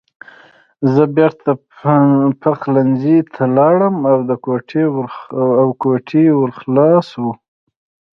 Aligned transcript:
زه 0.93 1.03
بېرته 1.17 1.49
پخلنځي 2.41 3.17
ته 3.33 3.43
لاړم 3.57 3.95
او 4.11 4.17
د 4.29 5.75
کوټې 5.77 6.25
ور 6.39 6.51
خلاص 6.59 7.07
و 7.21 7.23